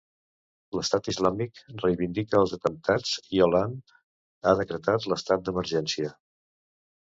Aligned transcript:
L'Estat 0.77 1.09
Islàmic 1.11 1.61
reivindica 1.83 2.41
els 2.41 2.57
atemptats 2.57 3.13
i 3.37 3.43
Hollande 3.49 3.99
ha 4.53 4.57
decretat 4.65 5.09
l'estat 5.15 5.47
d'emergència. 5.51 6.15